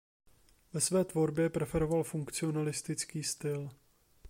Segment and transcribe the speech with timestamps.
[0.73, 3.69] Ve své tvorbě preferoval funkcionalistický styl.